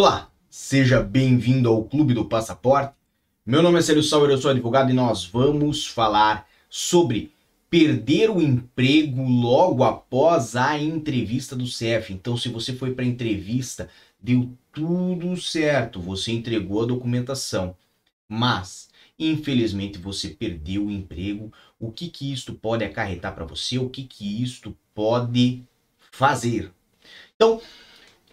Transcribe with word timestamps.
Olá, 0.00 0.30
seja 0.48 1.02
bem-vindo 1.02 1.68
ao 1.68 1.82
Clube 1.82 2.14
do 2.14 2.24
Passaporte. 2.24 2.94
Meu 3.44 3.64
nome 3.64 3.80
é 3.80 3.82
Célio 3.82 4.00
Sauer, 4.00 4.30
eu 4.30 4.38
sou 4.38 4.52
advogado 4.52 4.92
e 4.92 4.94
nós 4.94 5.24
vamos 5.24 5.88
falar 5.88 6.46
sobre 6.70 7.32
perder 7.68 8.30
o 8.30 8.40
emprego 8.40 9.24
logo 9.24 9.82
após 9.82 10.54
a 10.54 10.78
entrevista 10.78 11.56
do 11.56 11.66
CEF. 11.66 12.12
Então, 12.12 12.36
se 12.36 12.48
você 12.48 12.72
foi 12.72 12.94
para 12.94 13.04
a 13.04 13.08
entrevista, 13.08 13.90
deu 14.22 14.56
tudo 14.72 15.36
certo, 15.36 16.00
você 16.00 16.30
entregou 16.30 16.84
a 16.84 16.86
documentação, 16.86 17.76
mas 18.28 18.90
infelizmente 19.18 19.98
você 19.98 20.28
perdeu 20.28 20.86
o 20.86 20.92
emprego, 20.92 21.52
o 21.76 21.90
que 21.90 22.08
que 22.08 22.32
isto 22.32 22.54
pode 22.54 22.84
acarretar 22.84 23.34
para 23.34 23.44
você? 23.44 23.78
O 23.78 23.90
que 23.90 24.04
que 24.04 24.44
isto 24.44 24.76
pode 24.94 25.64
fazer? 26.12 26.70
Então, 27.34 27.60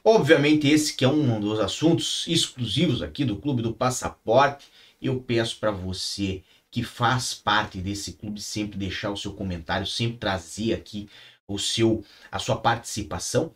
Obviamente, 0.08 0.68
esse 0.68 0.94
que 0.94 1.04
é 1.04 1.08
um 1.08 1.40
dos 1.40 1.60
assuntos 1.60 2.26
exclusivos 2.28 3.02
aqui 3.02 3.26
do 3.26 3.38
Clube 3.38 3.64
do 3.64 3.74
Passaporte. 3.74 4.68
Eu 5.02 5.20
peço 5.20 5.58
para 5.60 5.72
você 5.72 6.44
que 6.70 6.84
faz 6.84 7.34
parte 7.34 7.80
desse 7.80 8.14
clube 8.14 8.40
sempre 8.40 8.78
deixar 8.78 9.10
o 9.10 9.18
seu 9.18 9.34
comentário, 9.34 9.88
sempre 9.88 10.20
trazer 10.20 10.76
aqui 10.76 11.10
o 11.48 11.58
seu 11.58 12.06
a 12.32 12.38
sua 12.38 12.56
participação. 12.56 13.52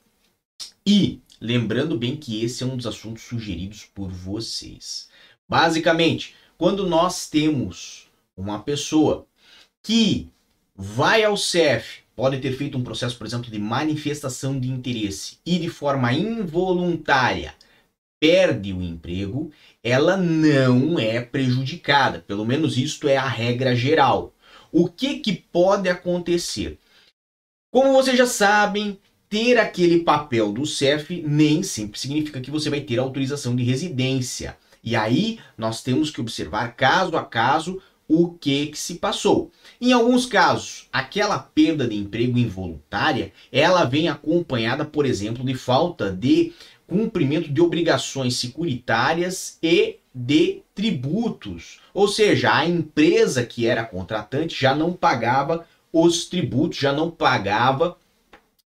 E 0.83 1.21
lembrando 1.39 1.95
bem 1.95 2.17
que 2.17 2.43
esse 2.43 2.63
é 2.63 2.65
um 2.65 2.75
dos 2.75 2.87
assuntos 2.87 3.21
sugeridos 3.21 3.85
por 3.85 4.09
vocês. 4.09 5.07
Basicamente, 5.47 6.33
quando 6.57 6.87
nós 6.87 7.29
temos 7.29 8.09
uma 8.35 8.57
pessoa 8.57 9.27
que 9.83 10.27
vai 10.75 11.23
ao 11.23 11.37
CEF 11.37 12.01
pode 12.19 12.39
ter 12.39 12.51
feito 12.51 12.77
um 12.77 12.83
processo, 12.83 13.17
por 13.17 13.25
exemplo, 13.25 13.49
de 13.49 13.57
manifestação 13.57 14.59
de 14.59 14.67
interesse 14.67 15.37
e 15.45 15.57
de 15.57 15.69
forma 15.69 16.11
involuntária 16.11 17.55
perde 18.19 18.73
o 18.73 18.81
emprego, 18.81 19.49
ela 19.81 20.17
não 20.17 20.99
é 20.99 21.21
prejudicada. 21.21 22.19
Pelo 22.19 22.45
menos 22.45 22.77
isto 22.77 23.07
é 23.07 23.15
a 23.15 23.25
regra 23.25 23.73
geral. 23.73 24.33
O 24.69 24.89
que, 24.89 25.19
que 25.19 25.31
pode 25.31 25.87
acontecer? 25.87 26.77
Como 27.71 27.93
vocês 27.93 28.17
já 28.17 28.25
sabem, 28.25 28.99
ter 29.29 29.57
aquele 29.57 29.99
papel 29.99 30.51
do 30.51 30.65
CEF 30.65 31.23
nem 31.25 31.63
sempre 31.63 31.97
significa 31.97 32.41
que 32.41 32.51
você 32.51 32.69
vai 32.69 32.81
ter 32.81 32.99
autorização 32.99 33.55
de 33.55 33.63
residência. 33.63 34.57
E 34.83 34.93
aí 34.93 35.39
nós 35.57 35.81
temos 35.81 36.11
que 36.11 36.19
observar 36.19 36.75
caso 36.75 37.15
a 37.15 37.23
caso 37.23 37.81
o 38.09 38.29
que, 38.29 38.65
que 38.67 38.77
se 38.77 38.95
passou. 38.95 39.51
Em 39.79 39.93
alguns 39.93 40.25
casos, 40.25 40.89
aquela 40.91 41.37
perda 41.37 41.87
de 41.87 41.95
emprego 41.95 42.39
involuntária, 42.39 43.31
ela 43.51 43.85
vem 43.85 44.09
acompanhada, 44.09 44.83
por 44.83 45.05
exemplo, 45.05 45.45
de 45.45 45.53
falta 45.53 46.11
de 46.11 46.51
cumprimento 46.87 47.53
de 47.53 47.61
obrigações 47.61 48.35
securitárias 48.37 49.59
e 49.61 49.97
de 50.13 50.63
tributos. 50.73 51.79
Ou 51.93 52.07
seja, 52.07 52.51
a 52.51 52.67
empresa 52.67 53.45
que 53.45 53.67
era 53.67 53.85
contratante 53.85 54.59
já 54.59 54.73
não 54.73 54.91
pagava 54.91 55.67
os 55.93 56.25
tributos, 56.25 56.79
já 56.79 56.91
não 56.91 57.11
pagava 57.11 57.95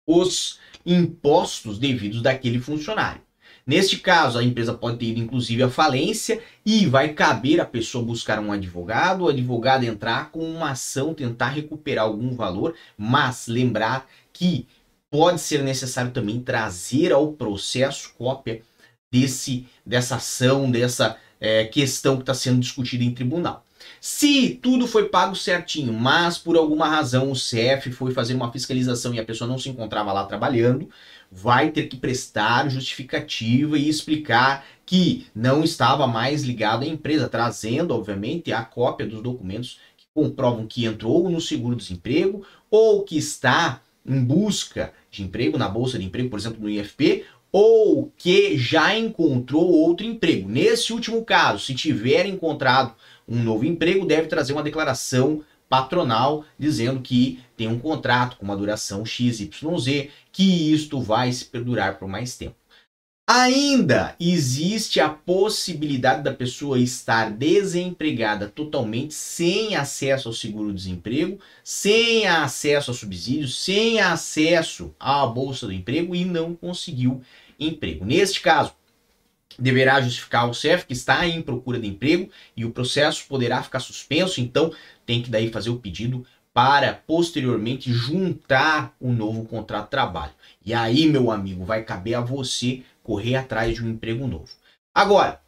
os 0.05 0.59
impostos 0.85 1.79
devidos 1.79 2.21
daquele 2.21 2.59
funcionário. 2.59 3.23
Neste 3.67 3.99
caso, 3.99 4.39
a 4.39 4.43
empresa 4.45 4.75
pode 4.75 4.99
ter 4.99 5.07
ido 5.07 5.21
inclusive 5.21 5.63
à 5.63 5.71
falência 5.71 6.43
e 6.65 6.87
vai 6.87 7.13
caber 7.13 7.61
a 7.61 7.65
pessoa 7.65 8.05
buscar 8.05 8.39
um 8.41 8.53
advogado, 8.53 9.25
o 9.25 9.29
advogado 9.29 9.85
entrar 9.85 10.31
com 10.31 10.41
uma 10.41 10.71
ação, 10.71 11.15
tentar 11.15 11.49
recuperar 11.49 12.05
algum 12.05 12.35
valor, 12.35 12.75
mas 12.97 13.47
lembrar 13.47 14.09
que 14.33 14.67
pode 15.11 15.41
ser 15.41 15.63
necessário 15.63 16.11
também 16.11 16.41
trazer 16.41 17.13
ao 17.13 17.33
processo 17.33 18.15
cópia 18.17 18.63
desse, 19.11 19.67
dessa 19.85 20.17
ação, 20.17 20.71
dessa 20.71 21.17
é, 21.41 21.65
questão 21.65 22.17
que 22.17 22.23
está 22.23 22.35
sendo 22.35 22.61
discutida 22.61 23.03
em 23.03 23.13
tribunal. 23.13 23.65
Se 24.01 24.59
tudo 24.63 24.87
foi 24.87 25.09
pago 25.09 25.37
certinho, 25.37 25.93
mas 25.93 26.39
por 26.39 26.57
alguma 26.57 26.89
razão 26.89 27.31
o 27.31 27.37
CEF 27.37 27.91
foi 27.93 28.13
fazer 28.13 28.35
uma 28.35 28.51
fiscalização 28.53 29.15
e 29.15 29.21
a 29.21 29.25
pessoa 29.25 29.49
não 29.49 29.59
se 29.59 29.69
encontrava 29.69 30.13
lá 30.13 30.25
trabalhando, 30.25 30.89
vai 31.31 31.71
ter 31.71 31.87
que 31.89 31.97
prestar 31.97 32.69
justificativa 32.69 33.79
e 33.79 33.89
explicar 33.89 34.65
que 34.85 35.27
não 35.35 35.63
estava 35.63 36.07
mais 36.07 36.43
ligado 36.43 36.83
à 36.83 36.87
empresa, 36.87 37.29
trazendo, 37.29 37.95
obviamente, 37.95 38.53
a 38.53 38.65
cópia 38.65 39.07
dos 39.07 39.23
documentos 39.23 39.79
que 39.97 40.07
comprovam 40.13 40.67
que 40.67 40.85
entrou 40.85 41.31
no 41.31 41.41
seguro-desemprego 41.41 42.45
ou 42.71 43.05
que 43.05 43.17
está 43.17 43.81
em 44.05 44.25
busca 44.25 44.93
de 45.11 45.23
emprego 45.23 45.59
na 45.59 45.69
bolsa 45.69 45.99
de 45.99 46.05
emprego, 46.05 46.31
por 46.31 46.39
exemplo, 46.39 46.61
no 46.61 46.69
IFP, 46.69 47.25
ou 47.53 48.13
que 48.17 48.57
já 48.57 48.97
encontrou 48.97 49.71
outro 49.71 50.07
emprego. 50.07 50.49
Nesse 50.49 50.93
último 50.93 51.25
caso, 51.25 51.65
se 51.65 51.75
tiver 51.75 52.27
encontrado 52.27 52.95
um 53.31 53.43
novo 53.43 53.65
emprego, 53.65 54.05
deve 54.05 54.27
trazer 54.27 54.53
uma 54.53 54.63
declaração 54.63 55.43
patronal 55.69 56.45
dizendo 56.59 57.01
que 57.01 57.39
tem 57.57 57.69
um 57.69 57.79
contrato 57.79 58.37
com 58.37 58.45
uma 58.45 58.57
duração 58.57 59.07
XYZ, 59.07 60.09
que 60.33 60.73
isto 60.75 61.01
vai 61.01 61.33
se 61.33 61.45
perdurar 61.45 61.97
por 61.97 62.09
mais 62.09 62.37
tempo. 62.37 62.57
Ainda 63.33 64.17
existe 64.19 64.99
a 64.99 65.09
possibilidade 65.09 66.25
da 66.25 66.35
pessoa 66.35 66.81
estar 66.81 67.31
desempregada 67.31 68.49
totalmente, 68.49 69.15
sem 69.15 69.77
acesso 69.77 70.27
ao 70.27 70.35
seguro-desemprego, 70.35 71.39
sem 71.63 72.27
acesso 72.27 72.91
a 72.91 72.95
subsídios, 72.95 73.57
sem 73.57 74.01
acesso 74.01 74.93
à 74.99 75.25
bolsa 75.27 75.69
do 75.69 75.73
emprego 75.73 76.13
e 76.13 76.25
não 76.25 76.57
conseguiu 76.57 77.23
emprego. 77.57 78.05
Neste 78.05 78.41
caso, 78.41 78.73
deverá 79.59 80.01
justificar 80.01 80.43
ao 80.43 80.55
CEF 80.55 80.87
que 80.87 80.93
está 80.93 81.27
em 81.27 81.43
procura 81.43 81.79
de 81.79 81.87
emprego 81.87 82.31
e 82.57 82.65
o 82.65 82.71
processo 82.71 83.25
poderá 83.29 83.63
ficar 83.63 83.81
suspenso, 83.81 84.41
então 84.41 84.73
tem 85.05 85.23
que 85.23 85.31
daí 85.31 85.51
fazer 85.51 85.71
o 85.71 85.79
pedido 85.79 86.25
para 86.53 86.95
posteriormente 86.95 87.93
juntar 87.93 88.95
um 89.01 89.13
novo 89.13 89.45
contrato 89.45 89.85
de 89.85 89.91
trabalho. 89.91 90.33
E 90.65 90.75
aí, 90.75 91.07
meu 91.07 91.31
amigo, 91.31 91.65
vai 91.65 91.85
caber 91.85 92.15
a 92.15 92.21
você 92.21 92.83
correr 93.03 93.37
atrás 93.37 93.75
de 93.75 93.85
um 93.85 93.91
emprego 93.91 94.27
novo. 94.27 94.51
Agora, 94.95 95.41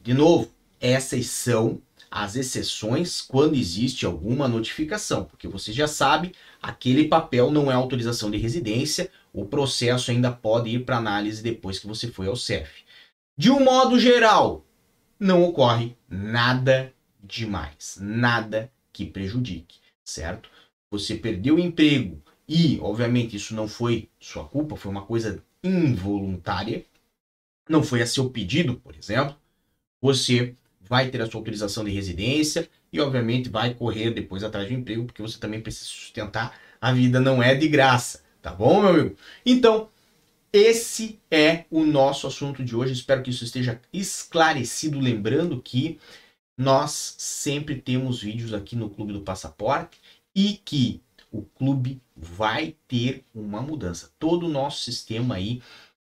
de 0.00 0.14
novo, 0.14 0.50
essas 0.80 1.26
são 1.26 1.80
as 2.10 2.36
exceções 2.36 3.20
quando 3.20 3.56
existe 3.56 4.06
alguma 4.06 4.46
notificação, 4.46 5.24
porque 5.24 5.48
você 5.48 5.72
já 5.72 5.88
sabe, 5.88 6.32
aquele 6.62 7.08
papel 7.08 7.50
não 7.50 7.70
é 7.70 7.74
autorização 7.74 8.30
de 8.30 8.38
residência, 8.38 9.10
o 9.32 9.44
processo 9.44 10.10
ainda 10.10 10.30
pode 10.30 10.70
ir 10.70 10.84
para 10.84 10.96
análise 10.96 11.42
depois 11.42 11.78
que 11.78 11.86
você 11.86 12.08
foi 12.08 12.28
ao 12.28 12.36
CEF. 12.36 12.85
De 13.38 13.50
um 13.50 13.62
modo 13.62 13.98
geral, 14.00 14.64
não 15.20 15.44
ocorre 15.44 15.94
nada 16.08 16.90
demais, 17.22 17.98
nada 18.00 18.72
que 18.90 19.04
prejudique, 19.04 19.78
certo? 20.02 20.48
Você 20.90 21.16
perdeu 21.16 21.56
o 21.56 21.60
emprego 21.60 22.22
e, 22.48 22.78
obviamente, 22.80 23.36
isso 23.36 23.54
não 23.54 23.68
foi 23.68 24.08
sua 24.18 24.44
culpa, 24.48 24.74
foi 24.74 24.90
uma 24.90 25.04
coisa 25.04 25.44
involuntária, 25.62 26.86
não 27.68 27.82
foi 27.82 28.00
a 28.00 28.06
seu 28.06 28.30
pedido, 28.30 28.76
por 28.76 28.96
exemplo, 28.96 29.36
você 30.00 30.54
vai 30.80 31.10
ter 31.10 31.20
a 31.20 31.26
sua 31.26 31.40
autorização 31.40 31.84
de 31.84 31.90
residência 31.90 32.70
e, 32.90 32.98
obviamente, 33.00 33.50
vai 33.50 33.74
correr 33.74 34.12
depois 34.12 34.42
atrás 34.42 34.66
do 34.66 34.72
emprego, 34.72 35.04
porque 35.04 35.20
você 35.20 35.38
também 35.38 35.60
precisa 35.60 35.84
sustentar. 35.84 36.58
A 36.80 36.90
vida 36.90 37.20
não 37.20 37.42
é 37.42 37.54
de 37.54 37.68
graça, 37.68 38.22
tá 38.40 38.50
bom, 38.50 38.80
meu 38.80 38.90
amigo? 38.90 39.16
Então, 39.44 39.90
esse 40.52 41.20
é 41.30 41.64
o 41.70 41.84
nosso 41.84 42.26
assunto 42.26 42.64
de 42.64 42.74
hoje. 42.74 42.92
Espero 42.92 43.22
que 43.22 43.30
isso 43.30 43.44
esteja 43.44 43.80
esclarecido. 43.92 44.98
Lembrando 44.98 45.60
que 45.60 45.98
nós 46.56 47.14
sempre 47.18 47.76
temos 47.76 48.22
vídeos 48.22 48.54
aqui 48.54 48.74
no 48.74 48.88
Clube 48.88 49.12
do 49.12 49.20
Passaporte 49.20 49.98
e 50.34 50.54
que 50.64 51.00
o 51.30 51.42
clube 51.42 52.00
vai 52.16 52.74
ter 52.88 53.24
uma 53.34 53.60
mudança. 53.60 54.10
Todo 54.18 54.46
o 54.46 54.50
nosso 54.50 54.82
sistema 54.82 55.34
aí 55.34 55.60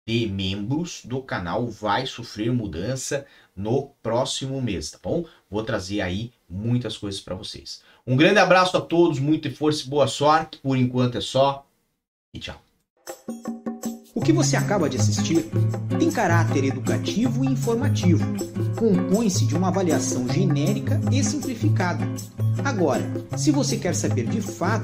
de 0.07 0.27
membros 0.27 1.03
do 1.05 1.23
canal 1.23 1.69
vai 1.69 2.07
sofrer 2.07 2.53
mudança 2.53 3.27
no 3.55 3.91
próximo 4.03 4.61
mês, 4.61 4.91
tá 4.91 4.99
bom? 5.03 5.25
Vou 5.49 5.63
trazer 5.63 6.01
aí 6.01 6.33
muitas 6.49 6.97
coisas 6.97 7.21
para 7.21 7.35
vocês. 7.35 7.83
Um 8.07 8.17
grande 8.17 8.39
abraço 8.39 8.77
a 8.77 8.81
todos, 8.81 9.21
muita 9.21 9.51
força 9.51 9.85
e 9.85 9.89
boa 9.89 10.09
sorte. 10.09 10.59
Por 10.59 10.77
enquanto 10.77 11.19
é 11.19 11.21
só 11.21 11.67
e 12.35 12.41
tchau. 12.41 12.61
O 14.13 14.21
que 14.21 14.33
você 14.33 14.57
acaba 14.57 14.89
de 14.89 14.97
assistir 14.97 15.49
tem 15.99 16.11
caráter 16.11 16.65
educativo 16.65 17.45
e 17.45 17.49
informativo. 17.49 18.25
Compõe-se 18.77 19.45
de 19.45 19.55
uma 19.55 19.69
avaliação 19.69 20.29
genérica 20.29 21.01
e 21.13 21.23
simplificada. 21.23 22.05
Agora, 22.65 23.09
se 23.37 23.53
você 23.53 23.77
quer 23.77 23.95
saber 23.95 24.27
de 24.27 24.41
fato 24.41 24.79